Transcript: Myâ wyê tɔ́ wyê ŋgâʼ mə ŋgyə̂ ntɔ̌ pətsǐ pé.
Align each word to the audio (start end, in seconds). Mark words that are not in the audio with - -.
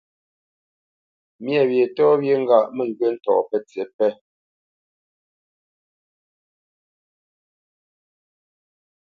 Myâ 1.43 1.61
wyê 1.69 1.85
tɔ́ 1.95 2.09
wyê 2.21 2.35
ŋgâʼ 2.43 2.65
mə 2.75 2.83
ŋgyə̂ 2.89 3.09
ntɔ̌ 3.15 3.37
pətsǐ 3.49 3.83
pé. 3.95 4.07